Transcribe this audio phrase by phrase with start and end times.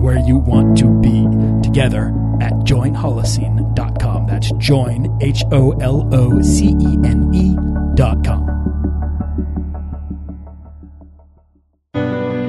[0.00, 1.26] where you want to be
[1.62, 2.08] together
[2.40, 4.26] at joinholocene.com.
[4.26, 8.50] That's join, H O L O C E N E.com.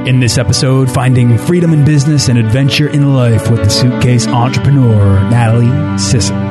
[0.08, 5.30] In this episode, finding freedom in business and adventure in life with the suitcase entrepreneur,
[5.30, 6.51] Natalie Sisson.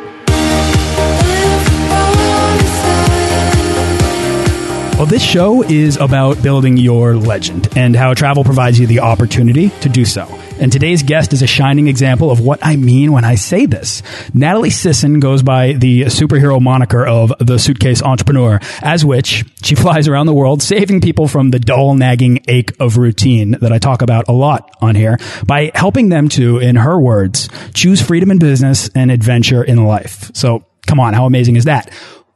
[5.01, 9.69] Well, this show is about building your legend and how travel provides you the opportunity
[9.81, 10.27] to do so.
[10.59, 14.03] And today's guest is a shining example of what I mean when I say this.
[14.35, 20.07] Natalie Sisson goes by the superhero moniker of the suitcase entrepreneur, as which she flies
[20.07, 24.03] around the world saving people from the dull, nagging ache of routine that I talk
[24.03, 28.37] about a lot on here by helping them to, in her words, choose freedom in
[28.37, 30.29] business and adventure in life.
[30.35, 31.91] So come on, how amazing is that?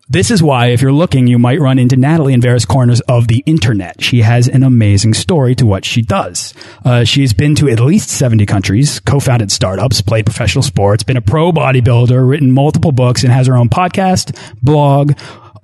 [0.07, 3.27] This is why, if you're looking, you might run into Natalie in various corners of
[3.27, 4.03] the internet.
[4.03, 6.53] She has an amazing story to what she does.
[6.83, 11.21] Uh, she's been to at least 70 countries, co-founded startups, played professional sports, been a
[11.21, 15.13] pro bodybuilder, written multiple books, and has her own podcast, blog,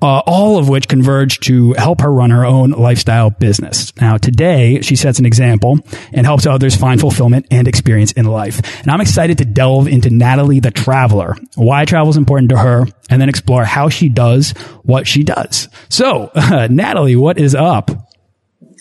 [0.02, 3.96] uh, all of which converge to help her run her own lifestyle business.
[3.98, 5.80] Now, today, she sets an example
[6.12, 8.62] and helps others find fulfillment and experience in life.
[8.82, 12.86] And I'm excited to delve into Natalie the Traveler, why travel is important to her,
[13.10, 14.52] and then explore how she does
[14.84, 15.70] what she does.
[15.90, 17.92] So, uh, Natalie, what is up?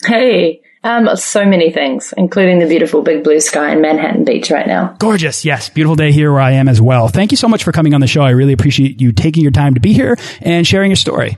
[0.05, 0.61] Hey.
[0.83, 4.95] Um, so many things, including the beautiful big blue sky in Manhattan Beach right now.
[4.97, 5.45] Gorgeous.
[5.45, 5.69] Yes.
[5.69, 7.07] Beautiful day here where I am as well.
[7.07, 8.21] Thank you so much for coming on the show.
[8.21, 11.37] I really appreciate you taking your time to be here and sharing your story.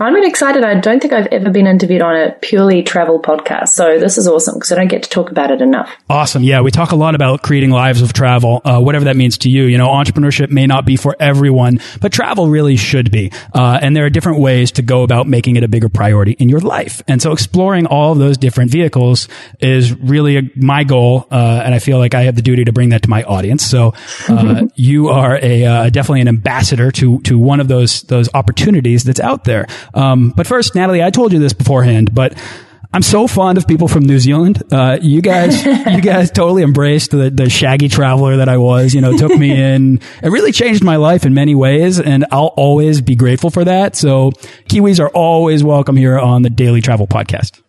[0.00, 0.64] I'm really excited.
[0.64, 3.68] I don't think I've ever been interviewed on a purely travel podcast.
[3.68, 5.88] So this is awesome because I don't get to talk about it enough.
[6.10, 6.42] Awesome.
[6.42, 6.62] Yeah.
[6.62, 9.64] We talk a lot about creating lives of travel, uh, whatever that means to you.
[9.64, 13.30] You know, entrepreneurship may not be for everyone, but travel really should be.
[13.54, 16.48] Uh, and there are different ways to go about making it a bigger priority in
[16.48, 17.00] your life.
[17.06, 19.28] And so exploring all of those different vehicles
[19.60, 21.28] is really a, my goal.
[21.30, 23.64] Uh, and I feel like I have the duty to bring that to my audience.
[23.64, 23.94] So,
[24.28, 29.04] uh, you are a, uh, definitely an ambassador to, to one of those, those opportunities
[29.04, 29.68] that's out there.
[29.92, 32.36] Um, but first, Natalie, I told you this beforehand, but
[32.94, 34.62] I'm so fond of people from New Zealand.
[34.70, 39.00] Uh, you guys, you guys totally embraced the, the shaggy traveler that I was, you
[39.00, 40.00] know, took me in.
[40.22, 43.96] It really changed my life in many ways and I'll always be grateful for that.
[43.96, 44.30] So
[44.68, 47.60] Kiwis are always welcome here on the Daily Travel Podcast.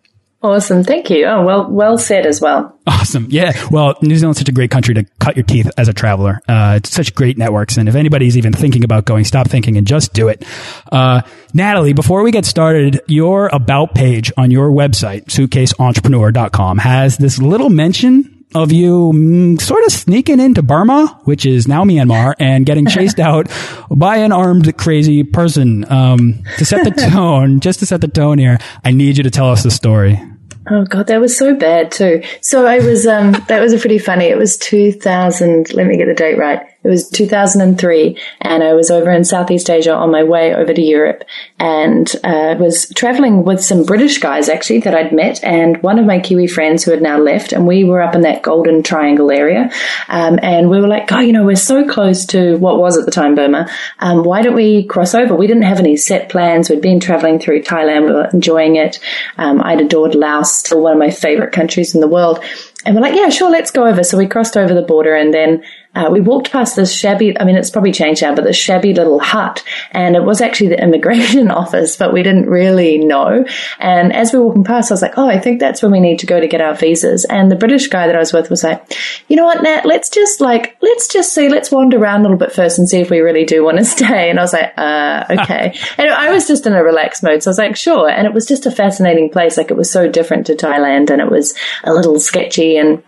[0.45, 0.83] Awesome.
[0.83, 1.25] Thank you.
[1.25, 2.77] Oh, well, well said as well.
[2.85, 3.25] Awesome.
[3.29, 3.51] Yeah.
[3.71, 6.39] Well, New Zealand's such a great country to cut your teeth as a traveler.
[6.47, 7.77] Uh, it's such great networks.
[7.77, 10.45] And if anybody's even thinking about going, stop thinking and just do it.
[10.91, 11.21] Uh,
[11.55, 17.69] Natalie, before we get started, your about page on your website, suitcaseentrepreneur.com has this little
[17.69, 22.85] mention of you mm, sort of sneaking into Burma, which is now Myanmar, and getting
[22.85, 23.47] chased out
[23.89, 25.91] by an armed crazy person.
[25.91, 29.31] Um, to set the tone, just to set the tone here, I need you to
[29.31, 30.21] tell us the story.
[30.67, 32.23] Oh god, that was so bad too.
[32.41, 34.25] So I was, um, that was a pretty funny.
[34.25, 35.73] It was 2000.
[35.73, 36.65] Let me get the date right.
[36.85, 40.81] It was 2003 and I was over in Southeast Asia on my way over to
[40.81, 41.23] Europe
[41.57, 46.05] and uh, was traveling with some British guys actually that I'd met and one of
[46.05, 49.31] my Kiwi friends who had now left and we were up in that golden triangle
[49.31, 49.71] area
[50.09, 53.05] um, and we were like, oh, you know, we're so close to what was at
[53.05, 53.67] the time Burma.
[53.97, 55.35] Um, why don't we cross over?
[55.35, 56.69] We didn't have any set plans.
[56.69, 58.05] We'd been traveling through Thailand.
[58.05, 58.99] We were enjoying it.
[59.39, 62.43] Um, I'd adored Laos, still one of my favorite countries in the world.
[62.85, 64.03] And we're like, yeah, sure, let's go over.
[64.03, 65.63] So we crossed over the border and then
[65.95, 68.93] uh, we walked past this shabby, I mean, it's probably changed now, but this shabby
[68.93, 69.63] little hut.
[69.91, 73.45] And it was actually the immigration office, but we didn't really know.
[73.79, 75.99] And as we were walking past, I was like, oh, I think that's where we
[75.99, 77.25] need to go to get our visas.
[77.25, 78.93] And the British guy that I was with was like,
[79.27, 82.37] you know what, Nat, let's just like, let's just see, let's wander around a little
[82.37, 84.29] bit first and see if we really do want to stay.
[84.29, 85.77] And I was like, uh, okay.
[85.97, 87.41] and I was just in a relaxed mode.
[87.41, 88.09] So I was like, sure.
[88.09, 89.57] And it was just a fascinating place.
[89.57, 93.01] Like it was so different to Thailand and it was a little sketchy and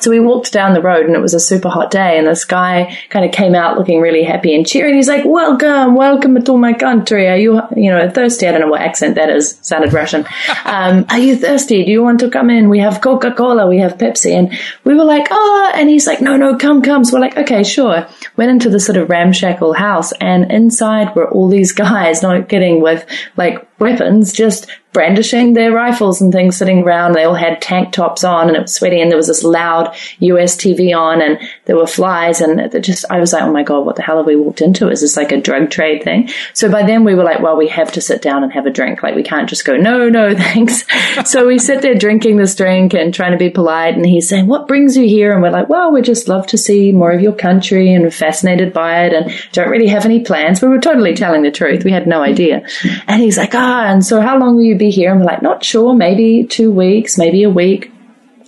[0.00, 2.44] so we walked down the road and it was a super hot day and this
[2.44, 4.94] guy kind of came out looking really happy and cheery.
[4.94, 7.28] He's like, welcome, welcome to my country.
[7.28, 8.46] Are you, you know, thirsty?
[8.46, 9.58] I don't know what accent that is.
[9.62, 10.26] Sounded Russian.
[10.64, 11.84] Um, are you thirsty?
[11.84, 12.68] Do you want to come in?
[12.68, 13.66] We have Coca-Cola.
[13.66, 14.32] We have Pepsi.
[14.32, 14.52] And
[14.84, 17.04] we were like, oh, and he's like, no, no, come, come.
[17.04, 18.06] So we're like, okay, sure.
[18.36, 22.82] Went into the sort of ramshackle house and inside were all these guys, not kidding,
[22.82, 23.06] with
[23.36, 27.12] like weapons, just brandishing their rifles and things sitting around.
[27.12, 29.94] They all had tank tops on and it was sweaty and there was this loud
[30.20, 33.84] US TV on and there were flies and just, I was like, oh my God,
[33.84, 34.88] what the hell have we walked into?
[34.88, 36.30] Is this like a drug trade thing?
[36.54, 38.70] So by then we were like, well, we have to sit down and have a
[38.70, 39.02] drink.
[39.02, 40.84] Like we can't just go, no, no, thanks.
[41.30, 44.46] so we sit there drinking this drink and trying to be polite and he's saying,
[44.46, 45.32] what brings you here?
[45.32, 48.10] And we're like, well, we just love to see more of your country and we're
[48.10, 50.62] fascinated by it and don't really have any plans.
[50.62, 51.84] We were totally telling the truth.
[51.84, 52.62] We had no idea.
[53.06, 55.10] And he's like, ah, and so how long will you be here?
[55.10, 57.92] And we're like, not sure, maybe two weeks, maybe a week.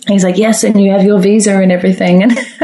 [0.07, 2.23] And he's like, yes, and you have your visa and everything.
[2.23, 2.31] And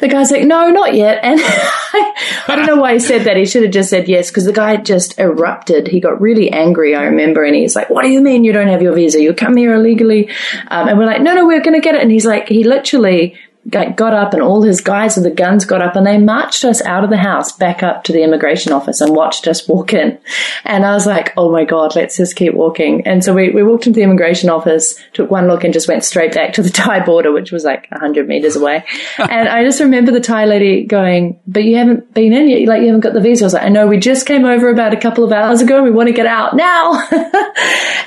[0.00, 1.18] the guy's like, no, not yet.
[1.24, 2.14] And I,
[2.46, 3.36] I don't know why he said that.
[3.36, 5.88] He should have just said yes because the guy just erupted.
[5.88, 7.42] He got really angry, I remember.
[7.42, 9.20] And he's like, what do you mean you don't have your visa?
[9.20, 10.28] You come here illegally.
[10.68, 12.02] Um, and we're like, no, no, we're going to get it.
[12.02, 13.36] And he's like, he literally
[13.68, 16.80] got up and all his guys with the guns got up and they marched us
[16.82, 20.18] out of the house back up to the immigration office and watched us walk in.
[20.64, 23.06] And I was like, oh my God, let's just keep walking.
[23.06, 26.04] And so we, we walked into the immigration office, took one look and just went
[26.04, 28.84] straight back to the Thai border, which was like 100 meters away.
[29.18, 32.66] and I just remember the Thai lady going, but you haven't been in yet.
[32.66, 33.44] Like you haven't got the visa.
[33.44, 35.76] I was like, I know we just came over about a couple of hours ago.
[35.76, 36.94] And we want to get out now.
[37.10, 37.26] and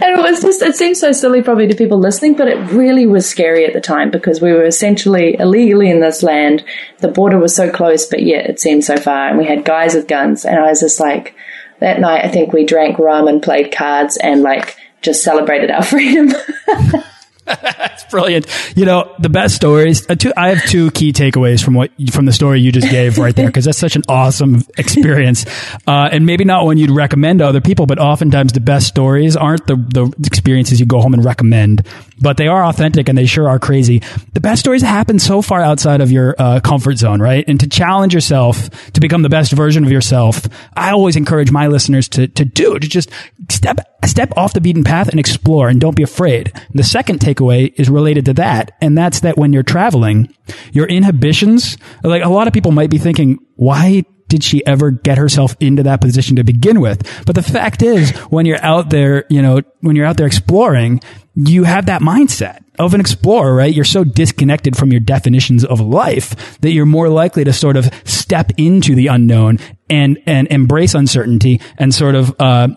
[0.02, 3.30] it was just, it seems so silly probably to people listening, but it really was
[3.30, 6.63] scary at the time because we were essentially illegally in this land.
[7.00, 9.28] The border was so close, but yet it seemed so far.
[9.28, 10.45] And we had guys with guns.
[10.45, 11.36] And I was just like,
[11.80, 15.84] that night, I think we drank rum and played cards and like just celebrated our
[15.84, 16.34] freedom.
[17.45, 18.48] That's brilliant.
[18.75, 20.10] You know, the best stories.
[20.10, 23.18] Uh, two, I have two key takeaways from what from the story you just gave
[23.18, 25.45] right there because that's such an awesome experience,
[25.86, 29.36] uh, and maybe not one you'd recommend to other people, but oftentimes the best stories
[29.36, 31.86] aren't the the experiences you go home and recommend,
[32.21, 34.01] but they are authentic and they sure are crazy.
[34.33, 37.44] The best stories happen so far outside of your uh, comfort zone, right?
[37.48, 41.68] And to challenge yourself to become the best version of yourself, I always encourage my
[41.68, 43.10] listeners to to do to just
[43.50, 46.51] step step off the beaten path and explore, and don't be afraid.
[46.74, 48.71] The second takeaway is related to that.
[48.81, 50.33] And that's that when you're traveling,
[50.71, 55.19] your inhibitions, like a lot of people might be thinking, why did she ever get
[55.19, 57.24] herself into that position to begin with?
[57.27, 61.01] But the fact is, when you're out there, you know, when you're out there exploring,
[61.35, 63.71] you have that mindset of an explorer, right?
[63.71, 67.91] You're so disconnected from your definitions of life that you're more likely to sort of
[68.06, 72.69] step into the unknown and, and embrace uncertainty and sort of, uh,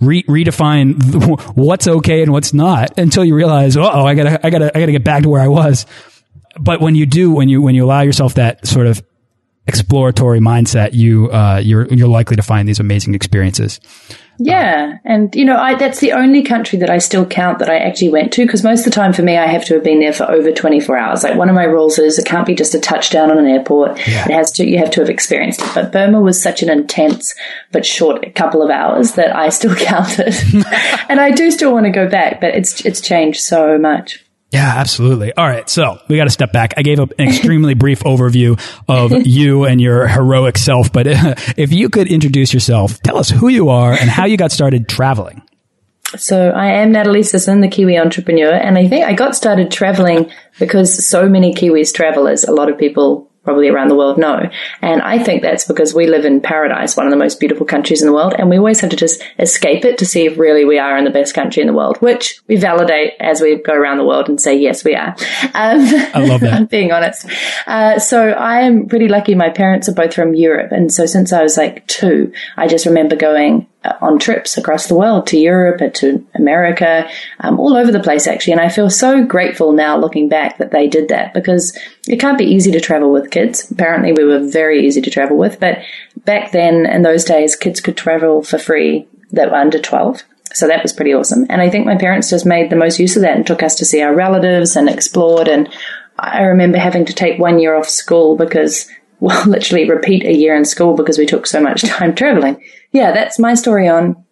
[0.00, 4.76] re redefine what's okay and what's not until you realize, oh, I gotta, I gotta,
[4.76, 5.86] I gotta get back to where I was.
[6.58, 9.00] But when you do, when you, when you allow yourself that sort of
[9.66, 13.80] exploratory mindset, you, uh, you're, you're likely to find these amazing experiences.
[14.38, 17.78] Yeah, and you know, I, that's the only country that I still count that I
[17.78, 20.00] actually went to because most of the time for me, I have to have been
[20.00, 21.22] there for over twenty four hours.
[21.22, 23.96] Like one of my rules is it can't be just a touchdown on an airport;
[24.08, 24.24] yeah.
[24.24, 25.70] it has to you have to have experienced it.
[25.72, 27.32] But Burma was such an intense
[27.70, 30.34] but short couple of hours that I still counted,
[31.08, 34.23] and I do still want to go back, but it's it's changed so much.
[34.54, 35.32] Yeah, absolutely.
[35.32, 35.68] All right.
[35.68, 36.74] So we got to step back.
[36.76, 41.06] I gave an extremely brief overview of you and your heroic self, but
[41.56, 44.88] if you could introduce yourself, tell us who you are and how you got started
[44.88, 45.42] traveling.
[46.16, 50.30] So I am Natalie Sisson, the Kiwi entrepreneur, and I think I got started traveling
[50.60, 54.48] because so many Kiwis travel, as a lot of people probably around the world know.
[54.80, 58.02] And I think that's because we live in paradise, one of the most beautiful countries
[58.02, 60.64] in the world, and we always have to just escape it to see if really
[60.64, 63.74] we are in the best country in the world, which we validate as we go
[63.74, 65.14] around the world and say, yes, we are.
[65.54, 65.80] Um,
[66.14, 66.70] I love that.
[66.70, 67.26] being honest.
[67.66, 69.34] Uh, so I am pretty lucky.
[69.34, 70.72] My parents are both from Europe.
[70.72, 73.66] And so since I was like two, I just remember going
[74.00, 77.08] on trips across the world to Europe and to America,
[77.40, 78.52] um, all over the place actually.
[78.52, 81.76] And I feel so grateful now looking back that they did that because
[82.08, 83.70] it can't be easy to travel with kids.
[83.70, 85.78] Apparently we were very easy to travel with, but
[86.24, 90.22] back then in those days, kids could travel for free that were under 12.
[90.54, 91.46] So that was pretty awesome.
[91.50, 93.74] And I think my parents just made the most use of that and took us
[93.76, 95.48] to see our relatives and explored.
[95.48, 95.68] And
[96.18, 98.88] I remember having to take one year off school because
[99.20, 102.62] well, literally repeat a year in school because we took so much time traveling.
[102.92, 104.24] Yeah, that's my story on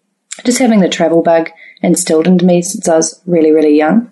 [0.45, 1.51] just having the travel bug
[1.83, 4.11] instilled into me since I was really, really young.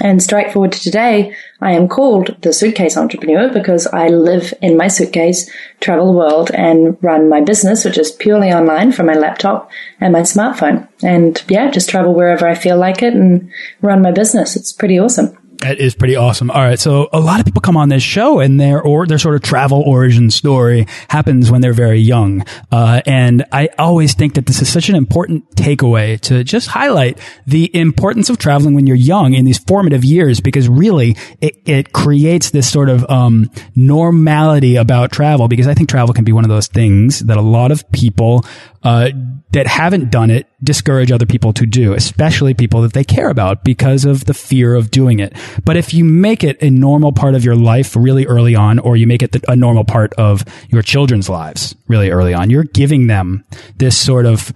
[0.00, 4.76] And straight forward to today, I am called the suitcase entrepreneur because I live in
[4.76, 9.14] my suitcase, travel the world, and run my business, which is purely online from my
[9.14, 9.70] laptop
[10.00, 10.86] and my smartphone.
[11.02, 14.54] And yeah, just travel wherever I feel like it and run my business.
[14.54, 15.36] It's pretty awesome.
[15.60, 16.50] That is pretty awesome.
[16.50, 16.78] All right.
[16.78, 19.42] So a lot of people come on this show and their or their sort of
[19.42, 22.44] travel origin story happens when they're very young.
[22.70, 27.18] Uh, and I always think that this is such an important takeaway to just highlight
[27.46, 31.92] the importance of traveling when you're young in these formative years, because really it, it
[31.92, 36.44] creates this sort of, um, normality about travel, because I think travel can be one
[36.44, 38.44] of those things that a lot of people,
[38.82, 39.10] uh,
[39.52, 43.64] that haven't done it discourage other people to do, especially people that they care about
[43.64, 45.32] because of the fear of doing it.
[45.64, 48.96] But if you make it a normal part of your life really early on, or
[48.96, 53.06] you make it a normal part of your children's lives really early on, you're giving
[53.06, 53.44] them
[53.76, 54.52] this sort of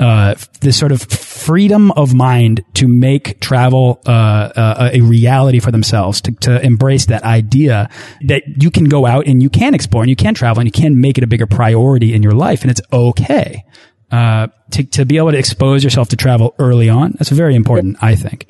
[0.00, 5.70] uh, this sort of freedom of mind to make travel uh, uh, a reality for
[5.70, 7.88] themselves, to, to embrace that idea
[8.22, 10.72] that you can go out and you can explore and you can travel and you
[10.72, 13.64] can make it a bigger priority in your life, and it's okay.
[14.10, 17.96] Uh, to, to be able to expose yourself to travel early on, that's very important,
[18.00, 18.46] I think.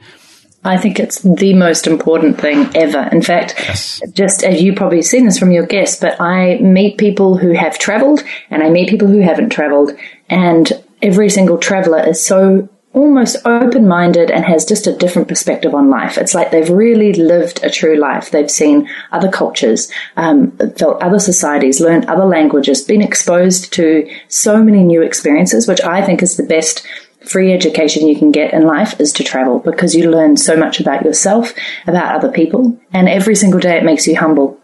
[0.65, 3.03] I think it's the most important thing ever.
[3.13, 4.01] In fact, yes.
[4.13, 7.79] just as you probably seen this from your guests, but I meet people who have
[7.79, 9.93] traveled and I meet people who haven't traveled.
[10.31, 10.73] And
[11.05, 15.91] every single traveler is so almost open minded and has just a different perspective on
[15.91, 16.17] life.
[16.17, 18.31] It's like they've really lived a true life.
[18.31, 24.63] They've seen other cultures, um, felt other societies, learned other languages, been exposed to so
[24.63, 26.87] many new experiences, which I think is the best
[27.27, 30.79] free education you can get in life is to travel because you learn so much
[30.79, 31.53] about yourself,
[31.87, 34.61] about other people, and every single day it makes you humble.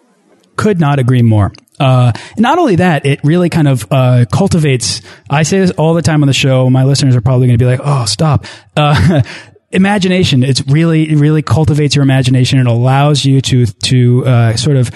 [0.61, 1.53] Could not agree more.
[1.79, 5.01] Uh, not only that, it really kind of uh, cultivates.
[5.31, 6.69] I say this all the time on the show.
[6.69, 8.45] My listeners are probably going to be like, "Oh, stop."
[8.77, 9.23] Uh,
[9.71, 10.43] imagination.
[10.43, 12.59] It's really, it really cultivates your imagination.
[12.59, 14.91] It allows you to to uh, sort of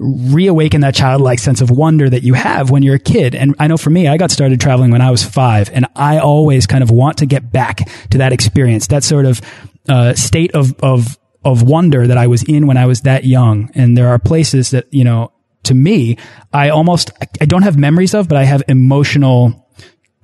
[0.00, 3.36] reawaken that childlike sense of wonder that you have when you're a kid.
[3.36, 6.18] And I know for me, I got started traveling when I was five, and I
[6.18, 9.40] always kind of want to get back to that experience, that sort of
[9.88, 13.70] uh, state of of of wonder that I was in when I was that young.
[13.74, 15.32] And there are places that you know,
[15.64, 16.18] to me,
[16.52, 17.10] I almost
[17.40, 19.60] I don't have memories of, but I have emotional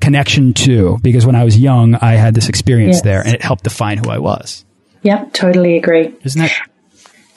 [0.01, 3.03] connection to because when I was young, I had this experience yes.
[3.03, 4.65] there, and it helped define who I was.
[5.03, 6.15] Yep, totally agree.
[6.23, 6.53] Isn't that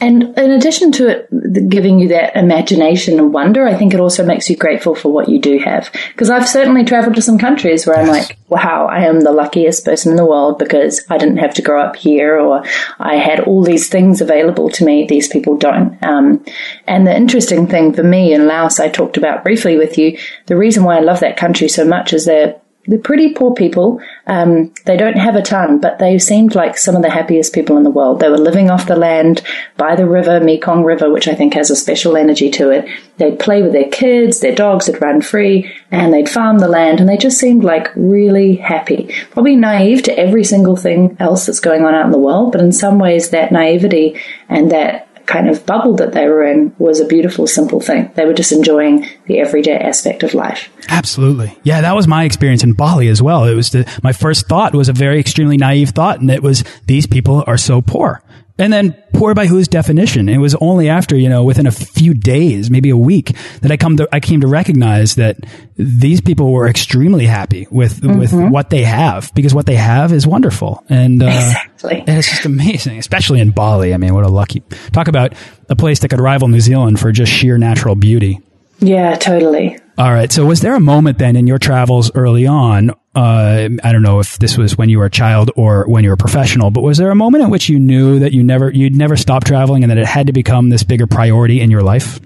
[0.03, 4.25] and in addition to it giving you that imagination and wonder, I think it also
[4.25, 5.89] makes you grateful for what you do have.
[6.09, 8.05] Because I've certainly traveled to some countries where yes.
[8.05, 11.53] I'm like, wow, I am the luckiest person in the world because I didn't have
[11.53, 12.65] to grow up here or
[12.99, 15.07] I had all these things available to me.
[15.07, 15.97] These people don't.
[16.03, 16.43] Um,
[16.85, 20.17] and the interesting thing for me in Laos, I talked about briefly with you,
[20.47, 24.01] the reason why I love that country so much is they're they're pretty poor people.
[24.27, 27.77] Um, they don't have a ton, but they seemed like some of the happiest people
[27.77, 28.19] in the world.
[28.19, 29.41] They were living off the land
[29.77, 32.85] by the river, Mekong River, which I think has a special energy to it.
[33.17, 36.99] They'd play with their kids, their dogs would run free, and they'd farm the land,
[36.99, 39.15] and they just seemed like really happy.
[39.31, 42.61] Probably naive to every single thing else that's going on out in the world, but
[42.61, 46.99] in some ways that naivety and that kind of bubble that they were in was
[46.99, 48.11] a beautiful, simple thing.
[48.15, 50.69] They were just enjoying the everyday aspect of life.
[50.89, 51.57] Absolutely.
[51.63, 53.45] Yeah, that was my experience in Bali as well.
[53.45, 56.63] It was the, my first thought was a very extremely naive thought, and it was
[56.85, 58.21] these people are so poor.
[58.59, 60.29] And then poor by whose definition?
[60.29, 63.77] It was only after, you know, within a few days, maybe a week, that I
[63.77, 65.37] come to, I came to recognize that
[65.75, 68.19] these people were extremely happy with, mm -hmm.
[68.19, 70.83] with what they have because what they have is wonderful.
[70.87, 72.03] And, uh, exactly.
[72.07, 73.93] and it's just amazing, especially in Bali.
[73.93, 75.33] I mean, what a lucky, talk about
[75.69, 78.39] a place that could rival New Zealand for just sheer natural beauty.
[78.79, 79.77] Yeah, totally.
[79.97, 80.31] All right.
[80.31, 82.91] So was there a moment then in your travels early on?
[83.15, 86.09] Uh, I don't know if this was when you were a child or when you
[86.09, 88.71] were a professional, but was there a moment at which you knew that you never,
[88.71, 91.83] you'd never stop traveling and that it had to become this bigger priority in your
[91.83, 92.19] life?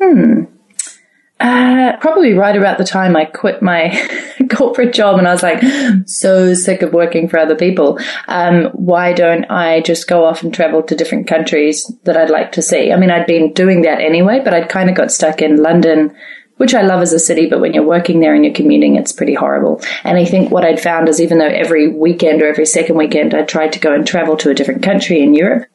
[0.00, 0.44] Hmm.
[1.40, 3.90] Uh, probably right about the time I quit my
[4.50, 5.60] corporate job and I was like,
[6.06, 7.98] so sick of working for other people.
[8.28, 12.52] Um, why don't I just go off and travel to different countries that I'd like
[12.52, 12.92] to see?
[12.92, 16.14] I mean, I'd been doing that anyway, but I'd kind of got stuck in London,
[16.62, 19.10] which I love as a city, but when you're working there and you're commuting, it's
[19.10, 19.82] pretty horrible.
[20.04, 23.34] And I think what I'd found is even though every weekend or every second weekend
[23.34, 25.66] I tried to go and travel to a different country in Europe,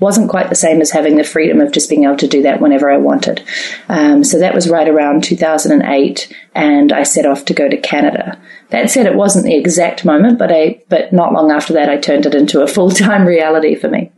[0.00, 2.60] wasn't quite the same as having the freedom of just being able to do that
[2.60, 3.42] whenever I wanted.
[3.88, 8.38] Um, so that was right around 2008, and I set off to go to Canada.
[8.68, 11.96] That said, it wasn't the exact moment, but I, but not long after that, I
[11.96, 14.12] turned it into a full time reality for me.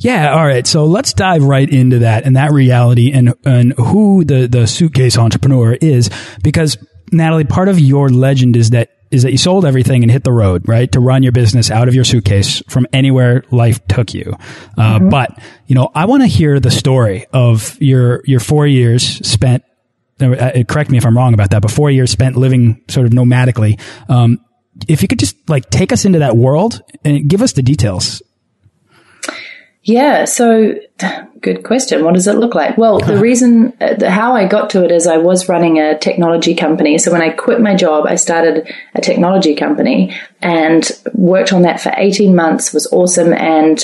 [0.00, 0.66] Yeah, all right.
[0.66, 5.18] So let's dive right into that and that reality and and who the the suitcase
[5.18, 6.10] entrepreneur is
[6.42, 6.76] because
[7.12, 10.32] Natalie, part of your legend is that is that you sold everything and hit the
[10.32, 10.90] road, right?
[10.92, 14.36] To run your business out of your suitcase from anywhere life took you.
[14.76, 15.08] Uh, mm-hmm.
[15.08, 19.64] But, you know, I want to hear the story of your, your four years spent,
[20.20, 23.12] uh, correct me if I'm wrong about that, but four years spent living sort of
[23.12, 23.80] nomadically.
[24.10, 24.44] Um,
[24.86, 28.22] if you could just like take us into that world and give us the details.
[29.88, 30.26] Yeah.
[30.26, 30.74] So
[31.40, 32.04] good question.
[32.04, 32.76] What does it look like?
[32.76, 36.54] Well, the reason, uh, how I got to it is I was running a technology
[36.54, 36.98] company.
[36.98, 41.80] So when I quit my job, I started a technology company and worked on that
[41.80, 43.32] for 18 months was awesome.
[43.32, 43.78] And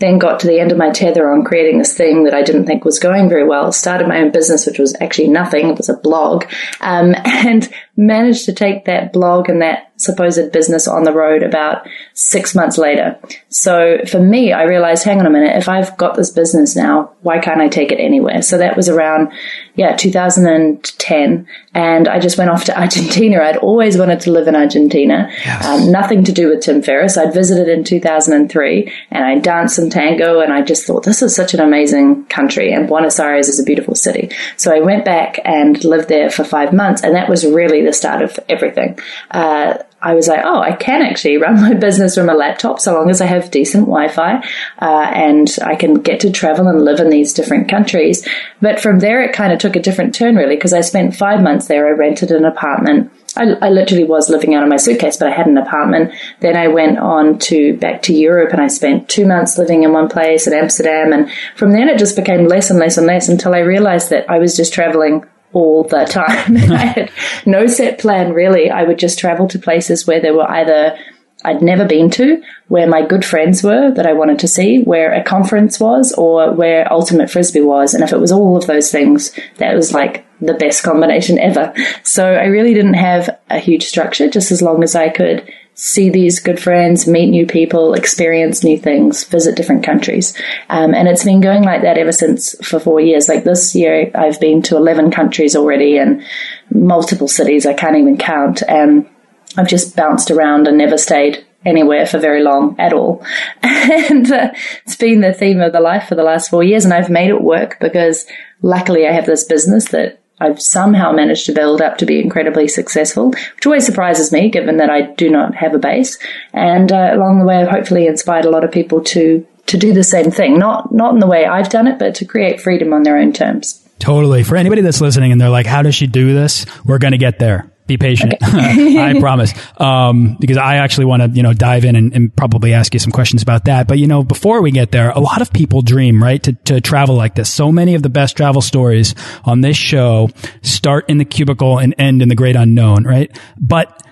[0.00, 2.66] then got to the end of my tether on creating this thing that I didn't
[2.66, 3.70] think was going very well.
[3.70, 5.68] Started my own business, which was actually nothing.
[5.68, 6.44] It was a blog,
[6.80, 11.86] um, and managed to take that blog and that supposed business on the road about
[12.14, 13.18] six months later.
[13.50, 17.12] So for me, I realized, hang on a minute, if I've got this business now,
[17.20, 18.40] why can't I take it anywhere?
[18.40, 19.30] So that was around,
[19.74, 21.46] yeah, 2010.
[21.74, 23.42] And I just went off to Argentina.
[23.42, 25.30] I'd always wanted to live in Argentina.
[25.44, 25.66] Yes.
[25.66, 27.18] Um, nothing to do with Tim Ferriss.
[27.18, 31.54] I'd visited in 2003 and I danced tango and I just thought this is such
[31.54, 34.30] an amazing country and Buenos Aires is a beautiful city.
[34.56, 37.92] So I went back and lived there for five months and that was really the
[37.92, 38.98] start of everything.
[39.30, 42.94] Uh, I was like, oh, I can actually run my business from a laptop so
[42.94, 44.36] long as I have decent Wi-Fi
[44.80, 48.26] uh, and I can get to travel and live in these different countries.
[48.60, 51.42] But from there, it kind of took a different turn, really, because I spent five
[51.42, 51.86] months there.
[51.86, 53.12] I rented an apartment.
[53.36, 56.12] I, I, literally was living out of my suitcase, but I had an apartment.
[56.40, 59.92] Then I went on to back to Europe and I spent two months living in
[59.92, 61.12] one place in Amsterdam.
[61.12, 64.28] And from then it just became less and less and less until I realized that
[64.28, 66.56] I was just traveling all the time.
[66.72, 67.12] I had
[67.46, 68.70] no set plan really.
[68.70, 70.98] I would just travel to places where there were either
[71.44, 75.12] I'd never been to, where my good friends were that I wanted to see, where
[75.12, 77.94] a conference was, or where Ultimate Frisbee was.
[77.94, 81.74] And if it was all of those things, that was like the best combination ever.
[82.02, 86.10] So I really didn't have a huge structure, just as long as I could see
[86.10, 90.36] these good friends, meet new people, experience new things, visit different countries.
[90.68, 93.28] Um, and it's been going like that ever since for four years.
[93.28, 96.22] Like this year, I've been to 11 countries already and
[96.70, 97.64] multiple cities.
[97.64, 98.62] I can't even count.
[98.68, 99.08] And
[99.56, 103.24] I've just bounced around and never stayed anywhere for very long at all.
[103.62, 104.50] and uh,
[104.84, 106.84] it's been the theme of the life for the last four years.
[106.84, 108.26] And I've made it work because
[108.62, 112.66] luckily I have this business that I've somehow managed to build up to be incredibly
[112.66, 116.18] successful, which always surprises me given that I do not have a base.
[116.54, 119.92] And uh, along the way, I've hopefully inspired a lot of people to to do
[119.92, 122.92] the same thing, not not in the way I've done it, but to create freedom
[122.92, 123.86] on their own terms.
[123.98, 124.42] Totally.
[124.42, 127.18] For anybody that's listening and they're like, "How does she do this?" We're going to
[127.18, 127.69] get there.
[127.90, 128.34] Be patient.
[128.34, 128.98] Okay.
[129.16, 129.52] I promise.
[129.80, 133.00] Um, because I actually want to, you know, dive in and, and, probably ask you
[133.00, 133.88] some questions about that.
[133.88, 136.80] But, you know, before we get there, a lot of people dream, right, to, to
[136.80, 137.52] travel like this.
[137.52, 140.30] So many of the best travel stories on this show
[140.62, 143.36] start in the cubicle and end in the great unknown, right?
[143.58, 144.06] But,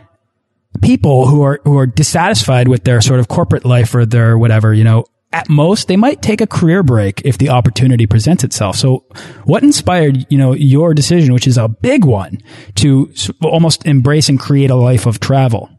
[0.82, 4.72] people who are who are dissatisfied with their sort of corporate life or their whatever,
[4.72, 8.76] you know, at most they might take a career break if the opportunity presents itself.
[8.76, 9.04] So
[9.44, 12.38] what inspired, you know, your decision, which is a big one
[12.76, 13.12] to
[13.42, 15.70] almost embrace and create a life of travel?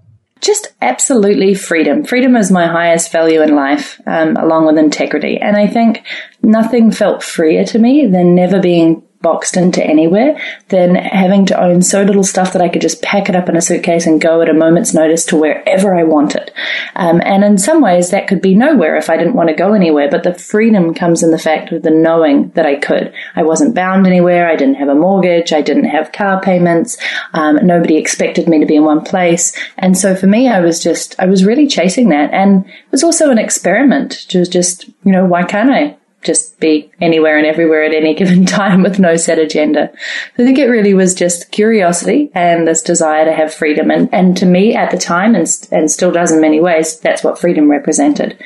[0.42, 2.06] Just absolutely freedom.
[2.06, 5.38] Freedom is my highest value in life, um, along with integrity.
[5.38, 6.04] And I think
[6.42, 11.82] nothing felt freer to me than never being boxed into anywhere than having to own
[11.82, 14.42] so little stuff that I could just pack it up in a suitcase and go
[14.42, 16.52] at a moment's notice to wherever I wanted.
[16.96, 19.74] Um, and in some ways, that could be nowhere if I didn't want to go
[19.74, 20.10] anywhere.
[20.10, 23.14] But the freedom comes in the fact of the knowing that I could.
[23.36, 24.48] I wasn't bound anywhere.
[24.48, 25.52] I didn't have a mortgage.
[25.52, 26.98] I didn't have car payments.
[27.34, 29.54] Um, nobody expected me to be in one place.
[29.78, 32.34] And so for me, I was just, I was really chasing that.
[32.34, 35.99] And it was also an experiment to just, you know, why can't I?
[36.22, 39.92] Just be anywhere and everywhere at any given time with no set agenda.
[40.38, 43.92] I think it really was just curiosity and this desire to have freedom.
[43.92, 47.24] And, and to me at the time, and, and still does in many ways, that's
[47.24, 48.38] what freedom represented.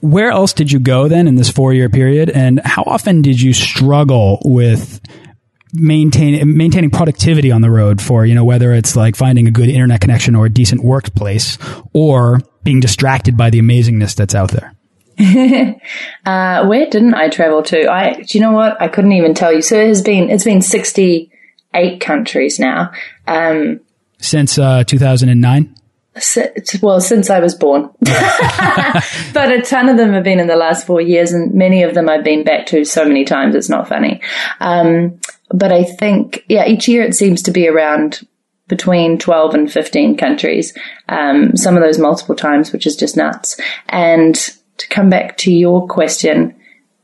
[0.00, 2.30] Where else did you go then in this four year period?
[2.30, 5.00] And how often did you struggle with
[5.72, 9.68] maintaining maintaining productivity on the road for you know whether it's like finding a good
[9.68, 11.58] internet connection or a decent workplace
[11.92, 14.74] or being distracted by the amazingness that's out there
[16.24, 17.90] uh, where didn't I travel to?
[17.90, 18.80] I, do you know what?
[18.80, 19.62] I couldn't even tell you.
[19.62, 22.92] So it has been, it's been 68 countries now.
[23.26, 23.80] Um,
[24.18, 25.74] since, uh, 2009?
[26.82, 27.90] well, since I was born.
[28.00, 31.94] but a ton of them have been in the last four years and many of
[31.94, 33.54] them I've been back to so many times.
[33.54, 34.20] It's not funny.
[34.60, 35.20] Um,
[35.52, 38.26] but I think, yeah, each year it seems to be around
[38.68, 40.76] between 12 and 15 countries.
[41.08, 43.60] Um, some of those multiple times, which is just nuts.
[43.88, 44.36] And
[44.80, 46.54] to come back to your question,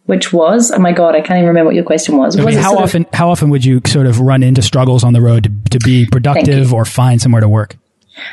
[0.07, 2.39] which was, oh my god, I can't even remember what your question was.
[2.39, 5.05] I was mean, how often of, how often would you sort of run into struggles
[5.05, 7.77] on the road to, to be productive or find somewhere to work?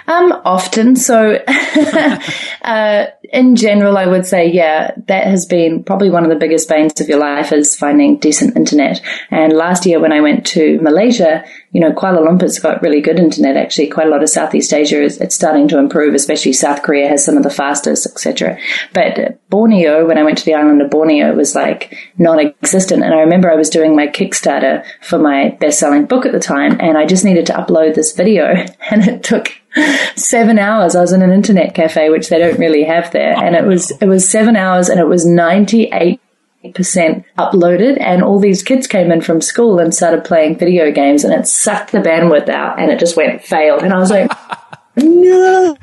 [0.08, 0.96] Um, often.
[0.96, 1.44] So,
[2.62, 6.70] uh, in general, I would say, yeah, that has been probably one of the biggest
[6.70, 9.02] banes of your life is finding decent internet.
[9.30, 13.20] And last year when I went to Malaysia, you know, Kuala Lumpur's got really good
[13.20, 13.58] internet.
[13.58, 16.14] Actually, quite a lot of Southeast Asia is it's starting to improve.
[16.14, 18.60] Especially South Korea has some of the fastest, etc.
[18.94, 23.04] But Borneo, when I went to the island of Borneo, it was like non-existent.
[23.04, 26.78] And I remember I was doing my Kickstarter for my best-selling book at the time,
[26.80, 28.46] and I just needed to upload this video,
[28.92, 29.52] and it took
[30.16, 30.96] seven hours.
[30.96, 33.90] I was in an internet cafe, which they don't really have there, and it was
[34.00, 36.22] it was seven hours, and it was ninety eight
[36.72, 41.24] percent uploaded and all these kids came in from school and started playing video games
[41.24, 43.84] and it sucked the bandwidth out and it just went failed.
[43.84, 44.32] And I was like
[44.96, 45.76] no.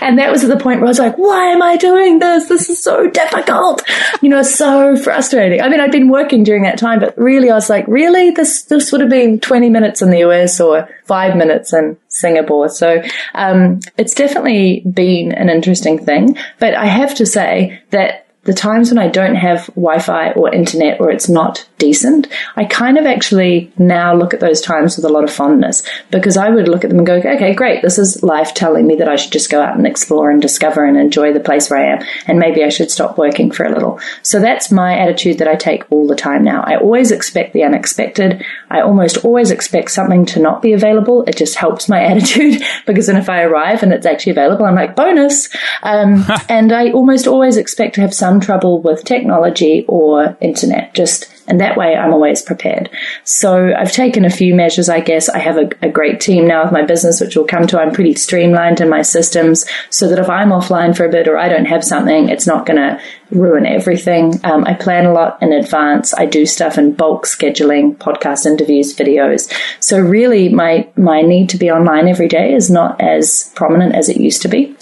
[0.00, 2.48] And that was at the point where I was like why am I doing this?
[2.48, 3.82] This is so difficult.
[4.20, 5.60] You know so frustrating.
[5.60, 8.30] I mean I'd been working during that time but really I was like really?
[8.30, 12.68] This this would have been 20 minutes in the US or five minutes in Singapore.
[12.68, 13.02] So
[13.34, 18.90] um, it's definitely been an interesting thing but I have to say that the times
[18.90, 22.26] when I don't have Wi-Fi or internet or it's not decent,
[22.56, 26.36] I kind of actually now look at those times with a lot of fondness because
[26.36, 27.82] I would look at them and go, okay, great.
[27.82, 30.84] This is life telling me that I should just go out and explore and discover
[30.84, 32.06] and enjoy the place where I am.
[32.26, 34.00] And maybe I should stop working for a little.
[34.22, 36.64] So that's my attitude that I take all the time now.
[36.66, 38.44] I always expect the unexpected.
[38.70, 41.22] I almost always expect something to not be available.
[41.28, 44.74] It just helps my attitude because then if I arrive and it's actually available, I'm
[44.74, 45.48] like, bonus.
[45.84, 50.94] Um, and I almost always expect to have some some trouble with technology or internet,
[50.94, 52.88] just and that way I'm always prepared.
[53.24, 55.28] So I've taken a few measures, I guess.
[55.28, 57.80] I have a, a, great team now with my business, which we'll come to.
[57.80, 61.36] I'm pretty streamlined in my systems so that if I'm offline for a bit or
[61.36, 63.00] I don't have something, it's not going to
[63.32, 64.40] ruin everything.
[64.44, 66.14] Um, I plan a lot in advance.
[66.14, 69.52] I do stuff in bulk scheduling, podcast interviews, videos.
[69.80, 74.08] So really my, my need to be online every day is not as prominent as
[74.08, 74.76] it used to be.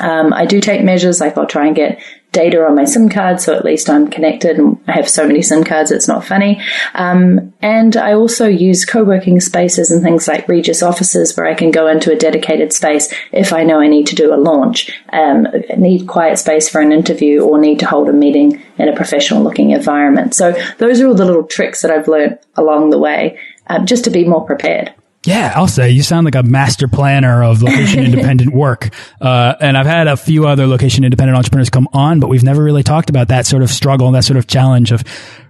[0.00, 2.02] Um, I do take measures, like I'll try and get
[2.34, 4.58] data on my SIM card, so at least I'm connected.
[4.58, 6.60] And I have so many SIM cards, it's not funny.
[6.94, 11.70] Um, and I also use co-working spaces and things like Regus offices where I can
[11.70, 15.46] go into a dedicated space if I know I need to do a launch, um,
[15.78, 19.70] need quiet space for an interview, or need to hold a meeting in a professional-looking
[19.70, 20.34] environment.
[20.34, 24.04] So those are all the little tricks that I've learned along the way, uh, just
[24.04, 24.92] to be more prepared.
[25.26, 28.90] Yeah, I'll say you sound like a master planner of location independent work.
[29.20, 32.62] Uh, and I've had a few other location independent entrepreneurs come on, but we've never
[32.62, 35.02] really talked about that sort of struggle and that sort of challenge of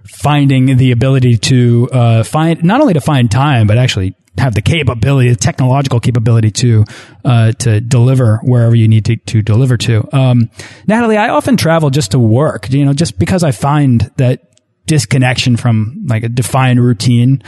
[0.05, 4.61] finding the ability to uh, find not only to find time, but actually have the
[4.61, 6.83] capability, the technological capability to
[7.23, 10.07] uh, to deliver wherever you need to, to deliver to.
[10.15, 10.49] Um,
[10.87, 14.51] Natalie, I often travel just to work, you know, just because I find that
[14.85, 17.41] disconnection from like a defined routine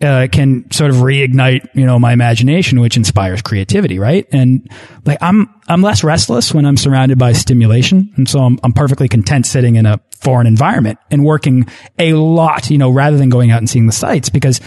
[0.00, 4.26] uh, can sort of reignite, you know, my imagination, which inspires creativity, right?
[4.32, 4.70] And
[5.04, 8.12] like I'm, I'm less restless when I'm surrounded by stimulation.
[8.16, 11.66] And so I'm, I'm perfectly content sitting in a foreign environment and working
[11.98, 14.60] a lot, you know, rather than going out and seeing the sights because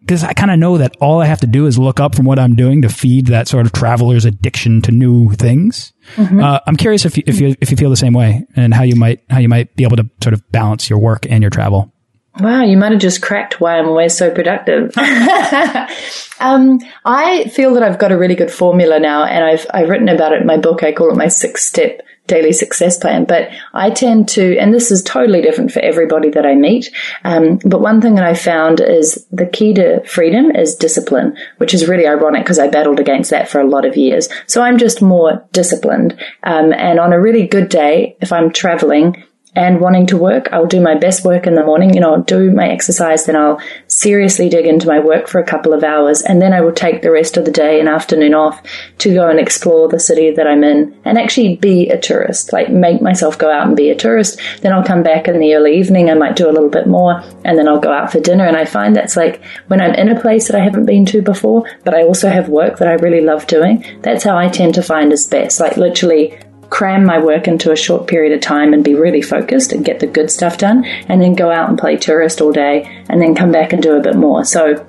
[0.00, 2.24] because I kind of know that all I have to do is look up from
[2.24, 5.92] what I'm doing to feed that sort of traveler's addiction to new things.
[6.16, 6.40] Mm -hmm.
[6.40, 8.84] uh, I'm curious if you, if you if you feel the same way and how
[8.84, 11.50] you might how you might be able to sort of balance your work and your
[11.50, 11.92] travel.
[12.40, 14.92] Wow, you might have just cracked why I'm always so productive.
[16.40, 20.08] um, I feel that I've got a really good formula now, and I've I've written
[20.08, 20.82] about it in my book.
[20.82, 23.24] I call it my six step daily success plan.
[23.24, 26.94] But I tend to, and this is totally different for everybody that I meet.
[27.24, 31.74] Um, but one thing that I found is the key to freedom is discipline, which
[31.74, 34.28] is really ironic because I battled against that for a lot of years.
[34.46, 36.16] So I'm just more disciplined.
[36.44, 39.24] Um, and on a really good day, if I'm traveling,
[39.58, 40.48] and wanting to work.
[40.52, 43.34] I'll do my best work in the morning, you know, I'll do my exercise, then
[43.34, 46.72] I'll seriously dig into my work for a couple of hours, and then I will
[46.72, 48.62] take the rest of the day and afternoon off
[48.98, 52.70] to go and explore the city that I'm in and actually be a tourist, like
[52.70, 54.40] make myself go out and be a tourist.
[54.60, 57.20] Then I'll come back in the early evening, I might do a little bit more,
[57.44, 58.44] and then I'll go out for dinner.
[58.44, 61.20] And I find that's like when I'm in a place that I haven't been to
[61.20, 64.74] before, but I also have work that I really love doing, that's how I tend
[64.74, 65.58] to find is best.
[65.58, 66.38] Like literally
[66.70, 70.00] cram my work into a short period of time and be really focused and get
[70.00, 73.34] the good stuff done, and then go out and play tourist all day and then
[73.34, 74.44] come back and do a bit more.
[74.44, 74.84] So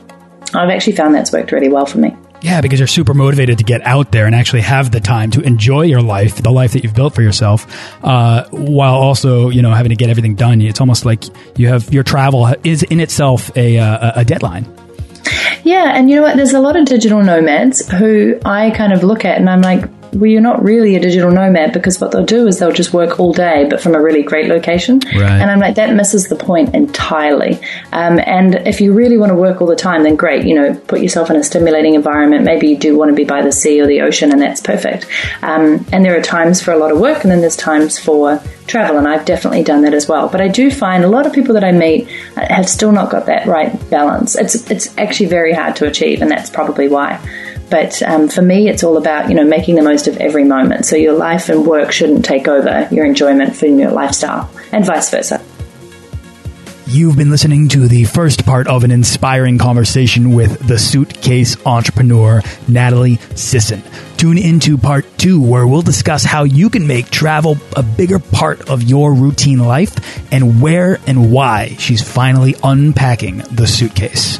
[0.53, 2.15] I've actually found that's worked really well for me.
[2.41, 5.41] Yeah, because you're super motivated to get out there and actually have the time to
[5.41, 7.67] enjoy your life, the life that you've built for yourself,
[8.03, 10.61] uh, while also you know having to get everything done.
[10.61, 11.25] It's almost like
[11.57, 14.73] you have your travel is in itself a, a, a deadline.
[15.63, 16.37] Yeah, and you know what?
[16.37, 19.83] There's a lot of digital nomads who I kind of look at and I'm like,
[20.13, 23.19] well, you're not really a digital nomad because what they'll do is they'll just work
[23.19, 24.99] all day, but from a really great location.
[24.99, 25.23] Right.
[25.23, 27.59] And I'm like, that misses the point entirely.
[27.91, 30.45] Um, and if you really want to work all the time, then great.
[30.45, 32.43] You know, put yourself in a stimulating environment.
[32.43, 35.07] Maybe you do want to be by the sea or the ocean, and that's perfect.
[35.41, 38.41] Um, and there are times for a lot of work, and then there's times for
[38.67, 40.29] travel, and I've definitely done that as well.
[40.29, 43.25] But I do find a lot of people that I meet have still not got
[43.25, 44.35] that right balance.
[44.35, 47.19] It's it's actually very hard to achieve, and that's probably why.
[47.69, 50.85] But um, for me, it's all about you know making the most of every moment.
[50.85, 55.09] So your life and work shouldn't take over your enjoyment from your lifestyle, and vice
[55.09, 55.43] versa.
[56.91, 62.41] You've been listening to the first part of an inspiring conversation with the suitcase entrepreneur,
[62.67, 63.83] Natalie Sisson.
[64.17, 68.71] Tune into part two, where we'll discuss how you can make travel a bigger part
[68.71, 74.39] of your routine life and where and why she's finally unpacking the suitcase.